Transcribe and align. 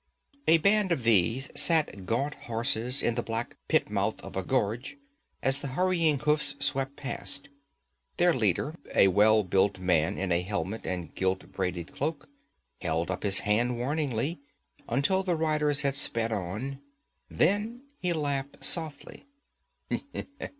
A 0.47 0.57
band 0.57 0.91
of 0.91 1.03
these 1.03 1.51
sat 1.53 2.07
gaunt 2.07 2.33
horses 2.49 3.03
in 3.03 3.13
the 3.13 3.21
black 3.21 3.55
pitmouth 3.67 4.19
of 4.21 4.35
a 4.35 4.41
gorge 4.41 4.97
as 5.43 5.59
the 5.59 5.67
hurrying 5.77 6.17
hoofs 6.17 6.55
swept 6.59 6.95
past. 6.95 7.49
Their 8.17 8.33
leader, 8.33 8.73
a 8.95 9.09
well 9.09 9.43
built 9.43 9.77
man 9.77 10.17
in 10.17 10.31
a 10.31 10.41
helmet 10.41 10.87
and 10.87 11.13
gilt 11.13 11.51
braided 11.51 11.91
cloak, 11.91 12.27
held 12.79 13.11
up 13.11 13.21
his 13.21 13.41
hand 13.41 13.77
warningly, 13.77 14.39
until 14.89 15.21
the 15.21 15.35
riders 15.35 15.81
had 15.83 15.93
sped 15.93 16.31
on. 16.31 16.81
Then 17.29 17.83
he 17.99 18.11
laughed 18.11 18.63
softly. 18.63 19.27